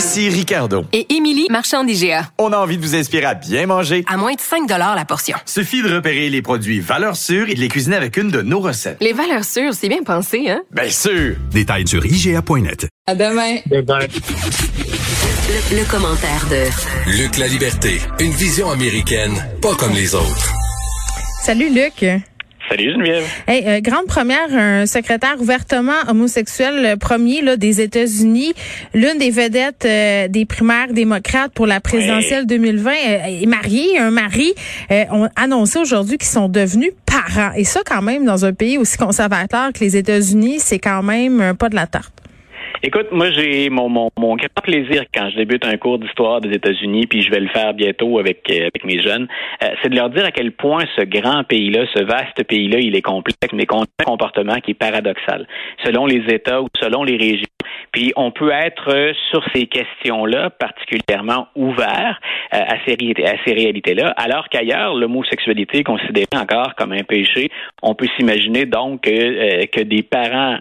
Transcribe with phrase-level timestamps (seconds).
[0.00, 0.86] Ici Ricardo.
[0.94, 2.30] Et Émilie, marchand d'IGA.
[2.38, 4.02] On a envie de vous inspirer à bien manger.
[4.08, 5.36] À moins de 5 la portion.
[5.44, 8.60] Suffit de repérer les produits valeurs sûres et de les cuisiner avec une de nos
[8.60, 8.96] recettes.
[9.02, 10.62] Les valeurs sûres, c'est bien pensé, hein?
[10.70, 11.36] Bien sûr!
[11.52, 12.88] Détails sur IGA.net.
[13.06, 13.56] À demain.
[13.70, 13.76] Le,
[15.76, 20.50] le commentaire de Luc La Liberté, une vision américaine, pas comme les autres.
[21.42, 22.06] Salut Luc.
[22.70, 23.24] Salut Geneviève.
[23.48, 28.54] Hey, euh, grande première, un secrétaire ouvertement homosexuel euh, premier là, des États-Unis,
[28.94, 34.54] l'une des vedettes euh, des primaires démocrates pour la présidentielle 2020, est marié, un mari,
[35.10, 37.52] ont annoncé aujourd'hui qu'ils sont devenus parents.
[37.56, 41.56] Et ça, quand même, dans un pays aussi conservateur que les États-Unis, c'est quand même
[41.58, 42.12] pas de la tarte.
[42.82, 46.48] Écoute, moi j'ai mon, mon, mon grand plaisir quand je débute un cours d'histoire des
[46.56, 49.28] États-Unis, puis je vais le faire bientôt avec euh, avec mes jeunes,
[49.62, 52.96] euh, c'est de leur dire à quel point ce grand pays-là, ce vaste pays-là, il
[52.96, 55.46] est complexe, mais qu'on a un comportement qui est paradoxal,
[55.84, 57.44] selon les États ou selon les régions.
[57.92, 62.18] Puis on peut être sur ces questions-là particulièrement ouvert
[62.54, 62.96] euh, à ces,
[63.44, 67.50] ces réalités-là, alors qu'ailleurs, l'homosexualité est considérée encore comme un péché.
[67.82, 70.56] On peut s'imaginer donc que, que des parents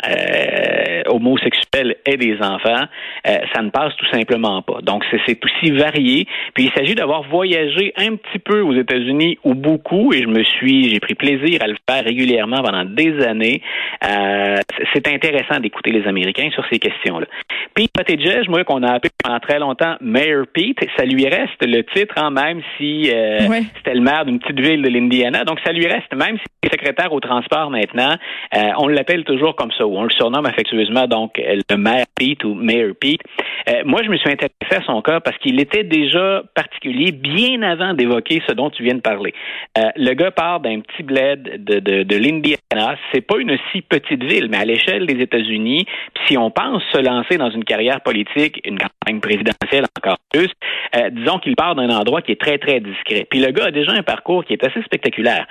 [1.07, 2.85] homosexuels des enfants,
[3.27, 4.81] euh, ça ne passe tout simplement pas.
[4.81, 6.27] Donc, c'est aussi varié.
[6.53, 10.43] Puis, il s'agit d'avoir voyagé un petit peu aux États-Unis ou beaucoup, et je me
[10.43, 13.61] suis, j'ai pris plaisir à le faire régulièrement pendant des années.
[14.05, 14.57] Euh,
[14.93, 17.27] c'est intéressant d'écouter les Américains sur ces questions-là.
[17.73, 21.83] Pete Buttigieg, moi, qu'on a appelé pendant très longtemps Mayor Pete, ça lui reste le
[21.83, 23.39] titre, hein, même si euh,
[23.77, 25.43] c'était le maire d'une petite ville de l'Indiana.
[25.43, 28.15] Donc, ça lui reste, même si il est secrétaire au transport maintenant,
[28.55, 32.43] euh, on l'appelle toujours comme ça, ou on le surnomme affectueusement, donc, le maire Pete
[32.43, 33.21] ou Mayor Pete.
[33.70, 37.61] Euh, moi, je me suis intéressé à son cas parce qu'il était déjà particulier bien
[37.61, 39.33] avant d'évoquer ce dont tu viens de parler.
[39.77, 42.98] Euh, le gars part d'un petit bled de, de, de l'Indiana.
[43.14, 45.86] C'est pas une si petite ville, mais à l'échelle des États-Unis,
[46.27, 50.49] si on pense se lancer dans une carrière politique, une campagne présidentielle encore plus,
[50.95, 53.27] euh, disons qu'il part d'un endroit qui est très, très discret.
[53.30, 55.48] Puis le gars a déjà un parcours qui est assez spectaculaire.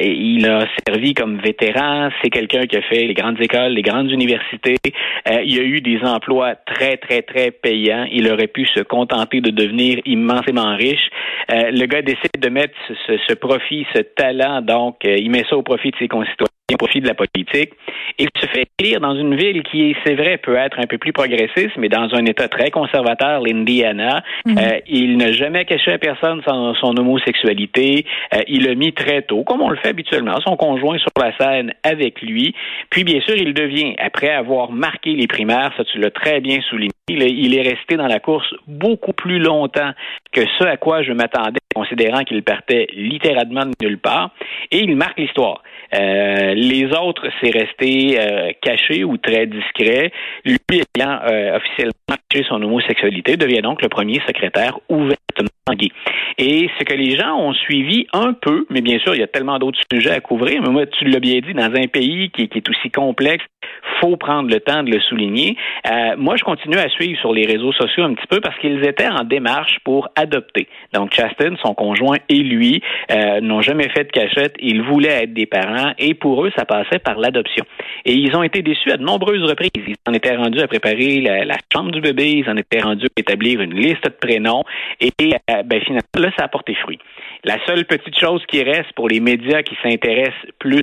[0.00, 4.10] il a servi comme vétéran, c'est quelqu'un qui a fait les grandes écoles, les grandes
[4.10, 4.76] universités.
[5.44, 8.06] Il a eu des emplois très, très, très payants.
[8.10, 11.10] Il aurait pu se contenter de devenir immensément riche.
[11.50, 12.74] Euh, le gars décide de mettre
[13.06, 16.61] ce, ce profit, ce talent, donc euh, il met ça au profit de ses concitoyens
[16.74, 17.70] au profit de la politique.
[18.18, 21.12] Il se fait élire dans une ville qui, c'est vrai, peut être un peu plus
[21.12, 24.22] progressiste, mais dans un État très conservateur, l'Indiana.
[24.44, 24.58] Mhm.
[24.58, 28.06] Euh, il n'a jamais caché à personne son, son homosexualité.
[28.34, 31.36] Euh, il l'a mis très tôt, comme on le fait habituellement, son conjoint sur la
[31.36, 32.54] scène avec lui.
[32.90, 36.60] Puis, bien sûr, il devient, après avoir marqué les primaires, ça tu l'as très bien
[36.68, 39.92] souligné, il est resté dans la course beaucoup plus longtemps
[40.32, 44.30] que ce à quoi je m'attendais, considérant qu'il partait littéralement de nulle part.
[44.70, 45.62] Et il marque l'histoire.
[45.94, 50.10] Euh, les autres, c'est resté euh, caché ou très discret.
[50.44, 50.58] Lui
[50.96, 51.92] ayant euh, officiellement
[52.28, 55.48] caché son homosexualité, devient donc le premier secrétaire ouvertement.
[56.38, 59.28] Et ce que les gens ont suivi un peu, mais bien sûr, il y a
[59.28, 62.42] tellement d'autres sujets à couvrir, mais moi, tu l'as bien dit, dans un pays qui,
[62.42, 63.44] est aussi complexe,
[64.00, 65.56] faut prendre le temps de le souligner.
[65.88, 68.84] Euh, moi, je continue à suivre sur les réseaux sociaux un petit peu parce qu'ils
[68.84, 70.66] étaient en démarche pour adopter.
[70.92, 74.56] Donc, Chastin, son conjoint et lui euh, n'ont jamais fait de cachette.
[74.58, 77.64] Ils voulaient être des parents et pour eux, ça passait par l'adoption.
[78.04, 79.70] Et ils ont été déçus à de nombreuses reprises.
[79.76, 83.06] Ils en étaient rendus à préparer la, la chambre du bébé, ils en étaient rendus
[83.06, 84.64] à établir une liste de prénoms
[85.00, 85.12] et
[85.50, 86.98] euh, ben, finalement, là, ça a porté fruit.
[87.44, 90.82] La seule petite chose qui reste pour les médias qui s'intéressent plus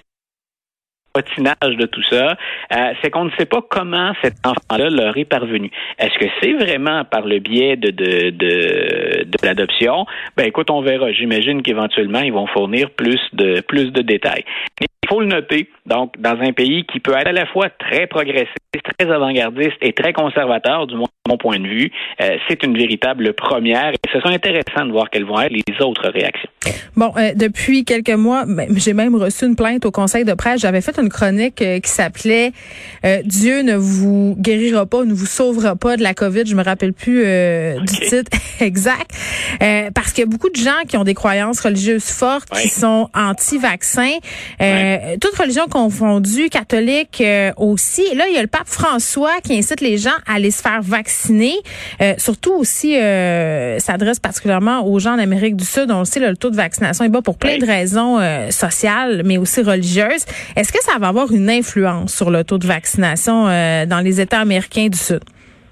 [1.14, 2.38] patinage de tout ça,
[2.74, 5.72] euh, c'est qu'on ne sait pas comment cet enfant-là leur est parvenu.
[5.98, 10.06] Est-ce que c'est vraiment par le biais de, de, de, de l'adoption?
[10.38, 11.12] Ben écoute, on verra.
[11.12, 14.46] J'imagine qu'éventuellement, ils vont fournir plus de plus de détails.
[15.10, 18.54] Faut le noter, donc, dans un pays qui peut être à la fois très progressiste,
[18.98, 21.92] très avant-gardiste et très conservateur, du moins de mon point de vue,
[22.22, 23.92] euh, c'est une véritable première.
[23.94, 26.50] Et ce sera intéressant de voir quelles vont être les autres réactions.
[26.96, 28.46] Bon, euh, depuis quelques mois,
[28.76, 30.62] j'ai même reçu une plainte au Conseil de presse.
[30.62, 32.52] J'avais fait une chronique euh, qui s'appelait
[33.24, 36.46] Dieu ne vous guérira pas, ne vous sauvera pas de la COVID.
[36.46, 39.12] Je me rappelle plus du titre exact.
[39.96, 43.10] parce qu'il y a beaucoup de gens qui ont des croyances religieuses fortes, qui sont
[43.16, 44.18] anti-vaccins.
[45.04, 48.04] Euh, toute religion confondue, catholique euh, aussi.
[48.12, 50.62] Et là, il y a le pape François qui incite les gens à aller se
[50.62, 51.56] faire vacciner.
[52.02, 52.94] Euh, surtout aussi,
[53.80, 55.92] s'adresse particulièrement aux gens en Amérique du Sud.
[55.92, 58.20] On le sait, le taux de vaccination est bas pour plein de raisons
[58.52, 60.26] sociales, mais aussi religieuses.
[60.56, 64.40] Est-ce que ça va avoir une influence sur le taux de vaccination dans les États
[64.40, 65.22] américains du Sud?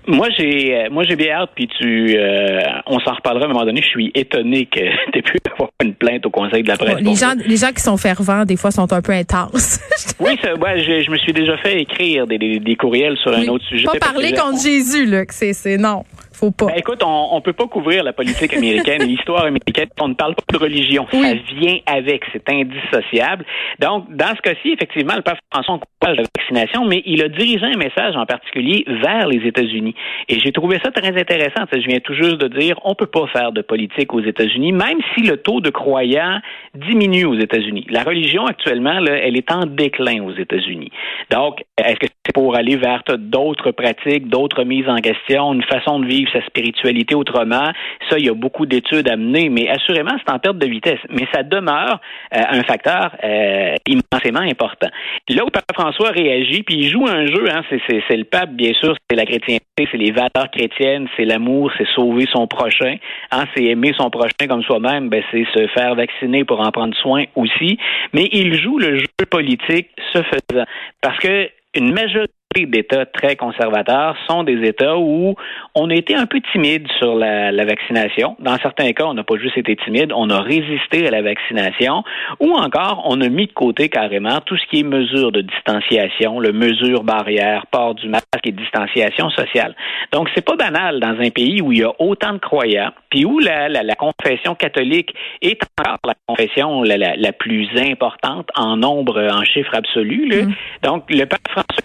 [0.08, 3.52] Moi, j'ai euh, moi j'ai bien hâte, puis tu euh, on s'en reparlera à un
[3.52, 3.82] moment donné.
[3.82, 4.80] Je suis étonné que
[5.12, 7.02] tu aies pu avoir une plainte au Conseil de la presse.
[7.02, 9.80] les, gens, les gens qui sont fervents, des fois, sont un peu intenses.
[10.20, 13.34] oui, ça, ouais, je, je, me suis déjà fait écrire des, des, des courriels sur
[13.34, 13.86] un autre sujet.
[13.86, 16.04] Pas parler contre Jésus, là, c'est non.
[16.38, 16.68] Faut pas.
[16.68, 19.88] Ben, écoute, on, on peut pas couvrir la politique américaine, l'histoire américaine.
[20.00, 21.08] On ne parle pas de religion.
[21.12, 22.24] Ça vient avec.
[22.32, 23.44] C'est indissociable.
[23.80, 27.66] Donc, dans ce cas-ci, effectivement, le pape François encourage la vaccination, mais il a dirigé
[27.66, 29.96] un message en particulier vers les États-Unis.
[30.30, 31.64] Et j'ai trouvé ça très intéressant.
[31.72, 35.00] Je viens tout juste de dire, on peut pas faire de politique aux États-Unis, même
[35.16, 36.40] si le taux de croyants
[36.76, 37.86] diminue aux États-Unis.
[37.90, 40.92] La religion actuellement, là, elle est en déclin aux États-Unis.
[41.32, 46.00] Donc, est-ce que c'est pour aller vers d'autres pratiques, d'autres mises en question, une façon
[46.00, 47.72] de vivre sa spiritualité autrement.
[48.10, 51.00] Ça, il y a beaucoup d'études à mener, mais assurément, c'est en perte de vitesse.
[51.10, 52.00] Mais ça demeure
[52.36, 54.88] euh, un facteur euh, immensément important.
[55.30, 58.74] Là où Pape François réagit, puis il joue un jeu, hein, c'est le pape, bien
[58.74, 62.96] sûr, c'est la chrétienté, c'est les valeurs chrétiennes, c'est l'amour, c'est sauver son prochain,
[63.32, 66.96] hein, c'est aimer son prochain comme soi-même, ben, c'est se faire vacciner pour en prendre
[66.96, 67.78] soin aussi.
[68.14, 70.66] Mais il joue le jeu politique ce faisant.
[71.02, 72.34] Parce que une majorité
[72.66, 75.36] d'États très conservateurs sont des États où
[75.76, 78.36] on a été un peu timide sur la, vaccination.
[78.40, 82.04] Dans certains cas, on n'a pas juste été timide, on a résisté à la vaccination,
[82.40, 86.40] ou encore on a mis de côté carrément tout ce qui est mesures de distanciation,
[86.40, 89.76] le mesure barrière, port du masque et distanciation sociale.
[90.14, 93.26] Donc c'est pas banal dans un pays où il y a autant de croyants, puis
[93.26, 99.28] où la, la, confession catholique est encore la confession la, la, plus importante en nombre,
[99.32, 100.28] en chiffre absolu.
[100.28, 100.44] Là.
[100.44, 100.54] Mm.
[100.84, 101.84] Donc le pape François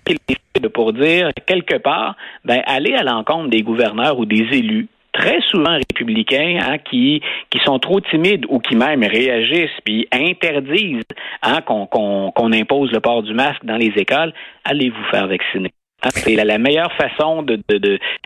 [0.72, 5.74] pour dire quelque part, ben, aller à l'encontre des gouverneurs ou des élus très souvent
[5.74, 11.04] républicains hein, qui qui sont trop timides ou qui même réagissent puis interdisent
[11.42, 14.32] hein, qu'on impose le port du masque dans les écoles,
[14.64, 15.70] allez vous faire vacciner.
[16.10, 17.60] C'est la, meilleure façon de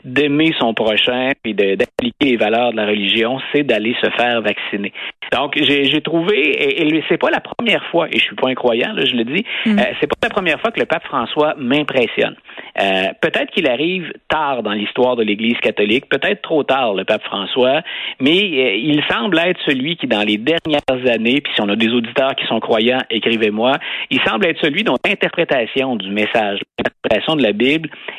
[0.04, 4.92] d'aimer son prochain et d'appliquer les valeurs de la religion, c'est d'aller se faire vacciner.
[5.32, 8.92] Donc j'ai trouvé et, et c'est pas la première fois et je suis pas incroyant
[8.92, 9.78] là, je le dis, mm.
[9.78, 12.36] euh, c'est pas la première fois que le pape François m'impressionne.
[12.80, 17.24] Euh, peut-être qu'il arrive tard dans l'histoire de l'Église catholique, peut-être trop tard le pape
[17.24, 17.82] François,
[18.20, 21.76] mais euh, il semble être celui qui dans les dernières années, puis si on a
[21.76, 23.72] des auditeurs qui sont croyants, écrivez-moi,
[24.10, 27.65] il semble être celui dont l'interprétation du message, l'interprétation de la Bible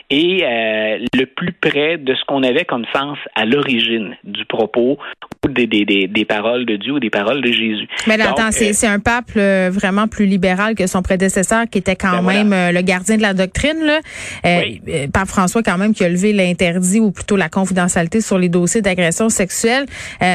[0.10, 4.98] et euh, le plus près de ce qu'on avait comme sens à l'origine du propos
[5.44, 7.88] ou des, des, des, paroles de Dieu ou des paroles de Jésus.
[8.08, 11.78] Mais là, attends, c'est euh, un pape euh, vraiment plus libéral que son prédécesseur qui
[11.78, 13.80] était quand ben même le gardien de la doctrine.
[13.82, 14.00] Là.
[15.14, 18.82] Pape François quand même qui a levé l'interdit ou plutôt la confidentialité sur les dossiers
[18.82, 19.86] d'agression sexuelle.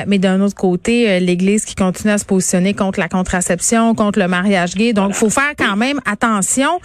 [0.07, 4.29] mais d'un autre côté, l'Église qui continue à se positionner contre la contraception, contre le
[4.29, 4.93] mariage gay.
[4.93, 6.79] Donc, il faut faire quand même attention.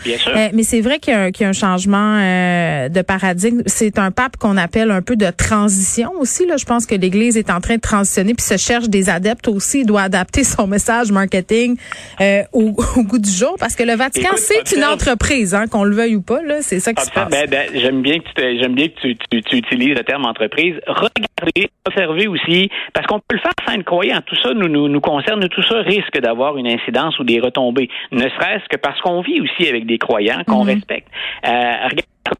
[0.53, 3.61] mais c'est vrai qu'il y, y, a un changement euh, de paradigme.
[3.65, 6.45] C'est un pape qu'on appelle un peu de transition aussi.
[6.45, 6.57] Là.
[6.57, 9.81] Je pense que l'Église est en train de transitionner puis se cherche des adeptes aussi.
[9.81, 11.77] Il doit adapter son message marketing
[12.21, 15.95] euh, au, goût du jour parce que le Vatican, c'est une entreprise, hein, qu'on le
[15.95, 16.41] veuille ou pas.
[16.41, 17.29] Là, c'est ça qui se passe.
[17.29, 20.75] Ben, ben, j'aime bien que tu j'aime bien que tu, tu, utilises le terme entreprise.
[20.87, 24.19] Regardez, observez aussi, parce qu'on peut le faire sans être croyant.
[24.25, 25.47] Tout ça nous, nous, nous concerne.
[25.49, 27.89] Tout ça risque d'avoir une incidence ou des retombées.
[28.11, 30.68] Ne serait-ce que parce qu'on vit aussi avec des croyants qu'on mm-hmm.
[30.68, 31.07] respecte.
[31.45, 31.73] Euh,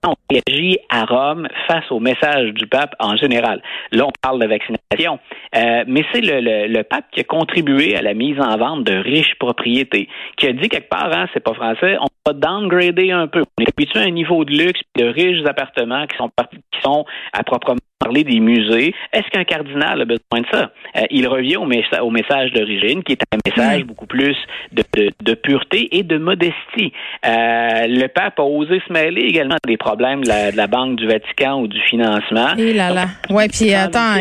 [0.06, 3.62] on réagit à Rome face au message du pape en général.
[3.92, 5.20] Là, on parle de vaccination,
[5.56, 8.94] euh, mais c'est le, le, pape qui a contribué à la mise en vente de
[8.94, 13.28] riches propriétés, qui a dit quelque part, hein, c'est pas français, on va downgrader un
[13.28, 13.44] peu.
[13.58, 16.30] On est habitué à un niveau de luxe, de riches appartements qui sont,
[16.72, 18.94] qui sont à proprement parler des musées.
[19.12, 20.72] Est-ce qu'un cardinal a besoin de ça?
[20.96, 24.36] Euh, il revient au, au message d'origine, qui est un message beaucoup plus
[24.72, 24.84] de,
[25.22, 26.94] de, pureté et de modestie.
[27.26, 30.98] Euh, le pape a osé se mêler également des problèmes de la, de la, Banque
[30.98, 32.56] du Vatican ou du financement.
[32.58, 33.06] Et là là.
[33.30, 34.16] Ouais, puis attends,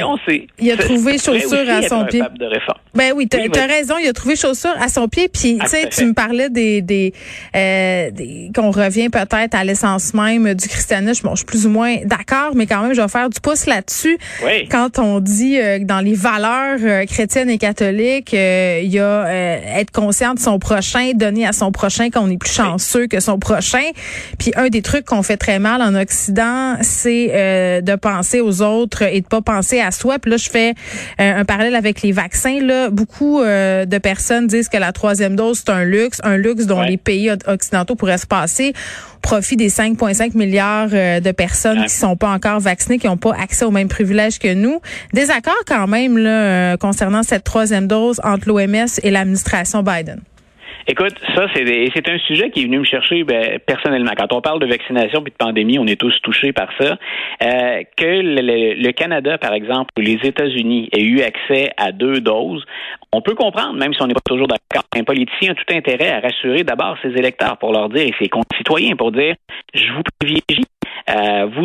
[0.59, 2.23] il a trouvé chaussures à son pied.
[2.95, 5.29] Ben oui, tu as, raison, il a trouvé chaussures à son pied.
[5.29, 7.13] Puis tu sais, tu me parlais des, des,
[7.55, 11.27] euh, des qu'on revient peut-être à l'essence même du christianisme.
[11.27, 13.66] Bon, je suis plus ou moins d'accord, mais quand même, je vais faire du pouce
[13.67, 14.19] juste là-dessus.
[14.45, 14.69] Oui.
[14.71, 18.99] Quand on dit euh, que dans les valeurs euh, chrétiennes et catholiques, euh, il y
[18.99, 23.07] a euh, être conscient de son prochain, donner à son prochain qu'on est plus chanceux
[23.07, 23.91] que son prochain.
[24.39, 28.63] Puis un des trucs qu'on fait très mal en Occident, c'est euh, de penser aux
[28.63, 30.19] autres et de pas penser à soi.
[30.19, 30.75] Puis là, je fais
[31.21, 32.61] euh, un parallèle avec les vaccins.
[32.61, 36.67] Là, beaucoup euh, de personnes disent que la troisième dose c'est un luxe, un luxe
[36.67, 38.73] dont les pays occidentaux pourraient se passer
[39.27, 43.35] profit des 5,5 milliards euh, de personnes qui sont pas encore vaccinées, qui n'ont pas
[43.35, 44.81] accès aux mêmes privilèges que nous.
[45.15, 50.21] Désaccord quand même là, euh, concernant cette troisième dose entre l'OMS et l'administration Biden.
[50.89, 54.13] Écoute, ça, c'est un sujet qui est venu me chercher ben, personnellement.
[54.17, 56.97] Quand on parle de vaccination puis de pandémie, on est tous touchés par ça.
[57.43, 61.91] Euh, que le, le- le Canada, par exemple, ou les États-Unis aient eu accès à
[61.91, 62.65] deux doses,
[63.13, 64.85] on peut comprendre, même si on n'est pas toujours d'accord.
[64.97, 68.29] Un politicien a tout intérêt à rassurer d'abord ses électeurs pour leur dire, et ses
[68.29, 69.35] concitoyens pour dire,
[69.75, 70.65] je vous privilégie.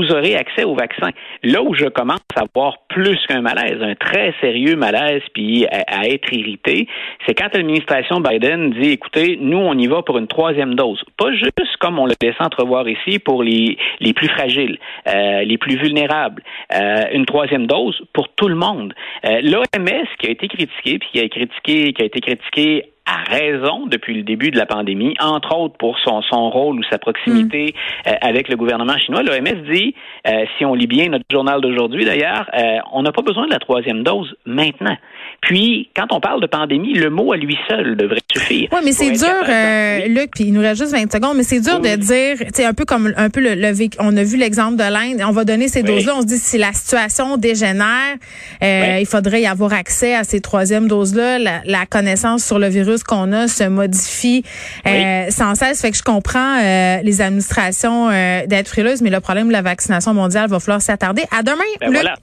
[0.02, 1.12] Vous aurez accès au vaccin.
[1.44, 5.84] Là où je commence à avoir plus qu'un malaise, un très sérieux malaise, puis à,
[6.00, 6.88] à être irrité,
[7.26, 11.04] c'est quand l'administration Biden dit, écoutez, nous, on y va pour une troisième dose.
[11.18, 15.60] Pas juste comme on le laisse entrevoir ici pour les, les plus fragiles, euh, les
[15.60, 16.42] plus vulnérables.
[16.74, 18.96] Euh, une troisième dose pour tout le monde.
[19.26, 23.24] Euh, L'OMS qui a été critiqué, puis qui a critiqué, qui a été critiqué à
[23.30, 26.98] raison depuis le début de la pandémie, entre autres pour son, son rôle ou sa
[26.98, 27.74] proximité
[28.08, 29.24] euh, avec le gouvernement chinois.
[29.24, 29.96] L'OMS dit,
[30.28, 33.52] euh, si on lit bien notre journal d'aujourd'hui d'ailleurs, euh, on n'a pas besoin de
[33.52, 34.96] la troisième dose maintenant.
[35.42, 38.70] Puis, quand on parle de pandémie, le mot à lui seul devrait suffire.
[38.72, 40.08] Oui, mais c'est dur, euh.
[40.08, 42.66] Luc, puis il nous reste juste 20 secondes, mais c'est dur Oui, de dire, sais,
[42.66, 45.44] un peu comme un peu le, le on a vu l'exemple de l'Inde, on va
[45.44, 45.88] donner ces Oui.
[45.88, 48.16] doses-là, on se dit si la situation dégénère,
[48.64, 49.02] euh, Oui.
[49.02, 53.04] il faudrait y avoir accès à ces troisièmes doses-là, la, la connaissance sur le virus
[53.04, 54.44] qu'on a se modifie
[54.88, 59.20] euh, sans cesse, fait que je comprends euh, les administrations euh, d'être frileuses, mais le
[59.20, 61.24] problème de la vaccination mondiale va falloir s'attarder.
[61.36, 61.96] À demain, Ben Luc.
[62.02, 62.16] voilà.